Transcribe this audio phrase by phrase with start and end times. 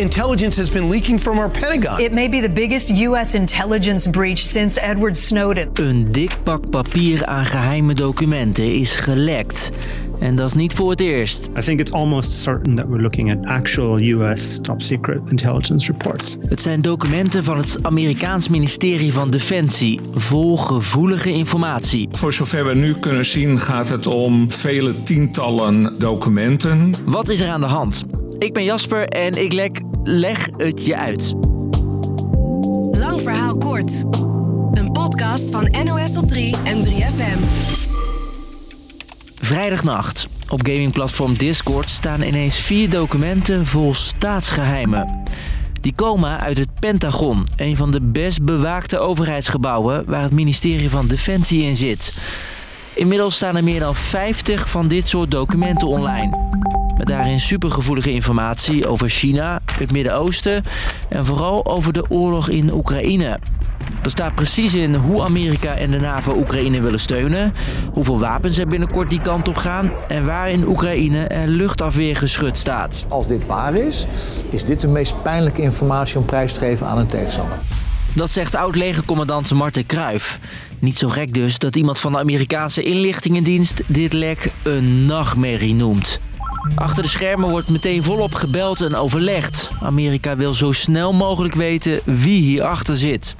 [0.00, 2.00] intelligence has been leaking from our Pentagon.
[2.00, 3.34] It may be the biggest U.S.
[3.34, 5.70] intelligence breach since Edward Snowden.
[5.74, 9.70] Een dik pak papier aan geheime documenten is gelekt.
[10.18, 11.48] En dat is niet voor het eerst.
[11.58, 16.36] I think it's almost certain that we're looking at actual US top secret intelligence reports.
[16.48, 22.08] Het zijn documenten van het Amerikaans ministerie van Defensie, vol gevoelige informatie.
[22.10, 26.94] Voor zover we nu kunnen zien gaat het om vele tientallen documenten.
[27.04, 28.04] Wat is er aan de hand?
[28.38, 31.34] Ik ben Jasper en ik lek, leg het je uit.
[32.98, 34.04] Lang verhaal kort.
[34.72, 37.38] Een podcast van NOS op 3 en 3FM.
[39.40, 40.28] Vrijdagnacht.
[40.48, 45.22] Op gamingplatform Discord staan ineens vier documenten vol staatsgeheimen.
[45.80, 51.06] Die komen uit het Pentagon, een van de best bewaakte overheidsgebouwen waar het ministerie van
[51.06, 52.14] Defensie in zit.
[52.94, 56.48] Inmiddels staan er meer dan 50 van dit soort documenten online.
[57.00, 60.62] Met daarin supergevoelige informatie over China, het Midden-Oosten
[61.08, 63.38] en vooral over de oorlog in Oekraïne.
[64.02, 67.54] Er staat precies in hoe Amerika en de NAVO Oekraïne willen steunen,
[67.92, 73.04] hoeveel wapens er binnenkort die kant op gaan en waar in Oekraïne er luchtafweergeschut staat.
[73.08, 74.06] Als dit waar is,
[74.50, 77.58] is dit de meest pijnlijke informatie om prijs te geven aan een tegenstander.
[78.12, 80.38] Dat zegt oud-legercommandant Marten Kruijf.
[80.78, 86.20] Niet zo gek dus dat iemand van de Amerikaanse inlichtingendienst dit lek een nachtmerrie noemt.
[86.74, 89.70] Achter de schermen wordt meteen volop gebeld en overlegd.
[89.82, 93.36] Amerika wil zo snel mogelijk weten wie hierachter zit.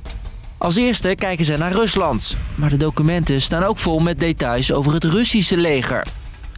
[0.58, 2.36] Als eerste kijken ze naar Rusland.
[2.54, 6.06] Maar de documenten staan ook vol met details over het Russische leger.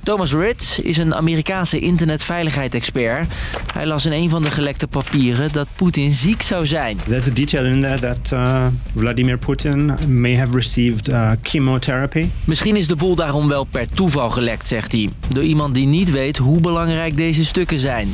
[0.03, 3.33] Thomas Ritz is een Amerikaanse internetveiligheid-expert.
[3.73, 6.99] Hij las in een van de gelekte papieren dat Poetin ziek zou zijn.
[7.09, 12.29] There's a detail in there that uh, Vladimir Putin may have received uh, chemotherapy.
[12.45, 15.11] Misschien is de boel daarom wel per toeval gelekt, zegt hij.
[15.29, 18.13] Door iemand die niet weet hoe belangrijk deze stukken zijn.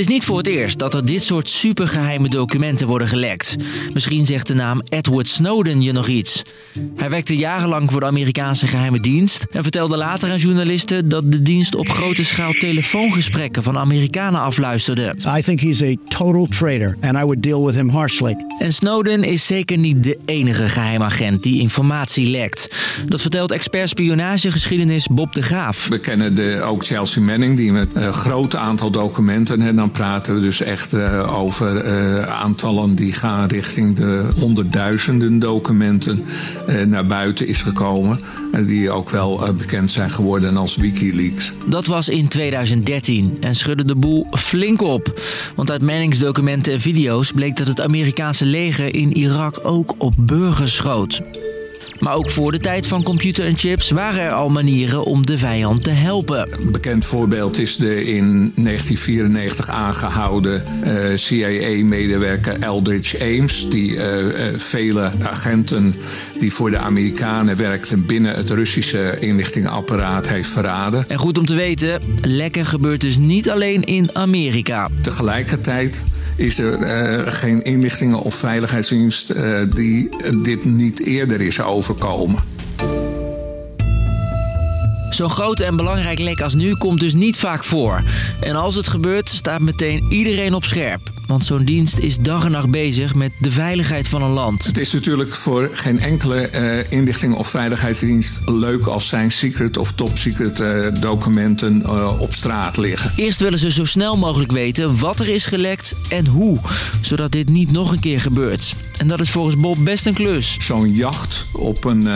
[0.00, 3.56] Is niet voor het eerst dat er dit soort supergeheime documenten worden gelekt.
[3.92, 6.42] Misschien zegt de naam Edward Snowden je nog iets.
[6.96, 11.42] Hij werkte jarenlang voor de Amerikaanse geheime dienst en vertelde later aan journalisten dat de
[11.42, 15.14] dienst op grote schaal telefoongesprekken van Amerikanen afluisterde.
[15.38, 18.49] I think he's a total traitor and I would deal with him harshly.
[18.60, 22.70] En Snowden is zeker niet de enige geheimagent die informatie lekt.
[23.08, 25.88] Dat vertelt expert spionagegeschiedenis Bob de Graaf.
[25.88, 29.62] We kennen de, ook Chelsea Manning die met een groot aantal documenten...
[29.62, 35.38] en dan praten we dus echt uh, over uh, aantallen die gaan richting de honderdduizenden
[35.38, 36.24] documenten...
[36.68, 38.20] Uh, naar buiten is gekomen.
[38.52, 41.52] En die ook wel bekend zijn geworden als Wikileaks.
[41.66, 45.20] Dat was in 2013 en schudde de boel flink op.
[45.54, 50.14] Want uit Mannings documenten en video's bleek dat het Amerikaanse leger in Irak ook op
[50.16, 51.20] burgers schoot.
[52.00, 55.38] Maar ook voor de tijd van computer en chips waren er al manieren om de
[55.38, 56.52] vijand te helpen.
[56.60, 64.32] Een bekend voorbeeld is de in 1994 aangehouden uh, CIA-medewerker Eldridge Ames, die uh, uh,
[64.56, 65.94] vele agenten
[66.38, 71.04] die voor de Amerikanen werkten binnen het Russische inlichtingenapparaat heeft verraden.
[71.08, 74.88] En goed om te weten, lekken gebeurt dus niet alleen in Amerika.
[75.02, 76.02] Tegelijkertijd
[76.40, 80.08] is er uh, geen inlichtingen of veiligheidsdienst uh, die
[80.42, 82.42] dit niet eerder is overkomen.
[85.10, 88.02] Zo'n groot en belangrijk lek als nu komt dus niet vaak voor.
[88.40, 91.19] En als het gebeurt, staat meteen iedereen op scherp.
[91.30, 94.64] Want zo'n dienst is dag en nacht bezig met de veiligheid van een land.
[94.64, 99.92] Het is natuurlijk voor geen enkele uh, inlichting of veiligheidsdienst leuk als zijn secret of
[99.92, 103.12] top secret uh, documenten uh, op straat liggen.
[103.16, 106.58] Eerst willen ze zo snel mogelijk weten wat er is gelekt en hoe,
[107.00, 108.74] zodat dit niet nog een keer gebeurt.
[109.00, 110.56] En dat is volgens Bob best een klus.
[110.58, 112.08] Zo'n jacht op een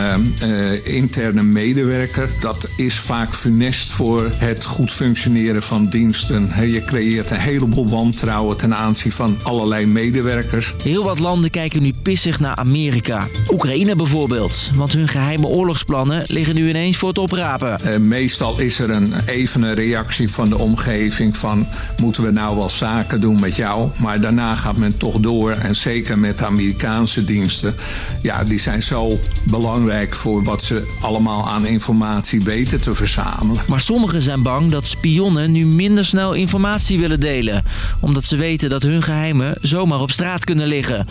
[0.83, 6.69] interne medewerker, dat is vaak funest voor het goed functioneren van diensten.
[6.71, 10.73] Je creëert een heleboel wantrouwen ten aanzien van allerlei medewerkers.
[10.83, 13.27] Heel wat landen kijken nu pissig naar Amerika.
[13.51, 17.79] Oekraïne bijvoorbeeld, want hun geheime oorlogsplannen liggen nu ineens voor het oprapen.
[17.85, 21.67] Uh, meestal is er een evene reactie van de omgeving van
[22.01, 23.89] moeten we nou wel zaken doen met jou?
[23.99, 26.45] Maar daarna gaat men toch door en zeker met de
[26.75, 27.75] Amerikaanse diensten.
[28.21, 33.63] Ja, die zijn zo belangrijk voor wat ze allemaal aan informatie weten te verzamelen.
[33.67, 37.63] Maar sommigen zijn bang dat spionnen nu minder snel informatie willen delen,
[37.99, 41.07] omdat ze weten dat hun geheimen zomaar op straat kunnen liggen.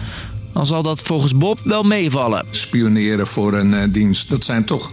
[0.54, 2.46] Dan zal dat volgens Bob wel meevallen.
[2.50, 4.90] Spioneren voor een eh, dienst, dat zijn toch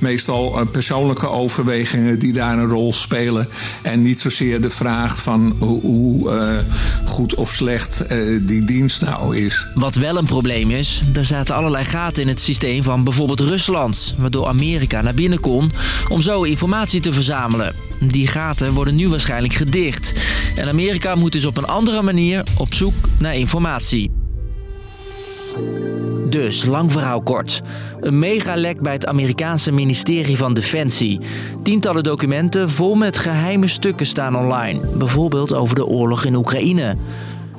[0.00, 3.48] meestal eh, persoonlijke overwegingen die daar een rol spelen.
[3.82, 6.58] En niet zozeer de vraag van hoe, hoe eh,
[7.04, 8.04] goed of slecht
[8.42, 9.66] die dienst nou is.
[9.74, 14.14] Wat wel een probleem is, er zaten allerlei gaten in het systeem van bijvoorbeeld Rusland,
[14.18, 15.72] waardoor Amerika naar binnen kon
[16.08, 17.74] om zo informatie te verzamelen.
[18.00, 20.12] Die gaten worden nu waarschijnlijk gedicht.
[20.56, 24.19] En Amerika moet dus op een andere manier op zoek naar informatie.
[26.28, 27.62] Dus, lang verhaal kort.
[28.00, 31.20] Een megalek bij het Amerikaanse ministerie van Defensie.
[31.62, 34.80] Tientallen documenten vol met geheime stukken staan online.
[34.96, 36.96] Bijvoorbeeld over de oorlog in Oekraïne.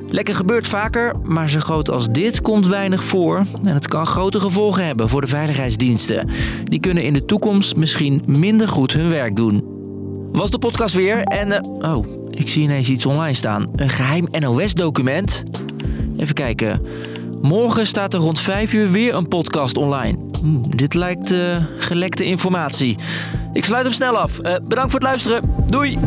[0.07, 3.45] Lekker gebeurt vaker, maar zo groot als dit komt weinig voor.
[3.63, 6.29] En het kan grote gevolgen hebben voor de veiligheidsdiensten.
[6.63, 9.63] Die kunnen in de toekomst misschien minder goed hun werk doen.
[10.31, 11.51] Was de podcast weer en...
[11.51, 13.69] eh, oh, ik zie ineens iets online staan.
[13.75, 15.43] Een geheim NOS-document.
[16.17, 16.81] Even kijken.
[17.41, 20.17] Morgen staat er rond 5 uur weer een podcast online.
[20.41, 22.97] Hm, dit lijkt eh, gelekte informatie.
[23.53, 24.39] Ik sluit hem snel af.
[24.39, 25.55] Eh, bedankt voor het luisteren.
[25.67, 25.99] Doei!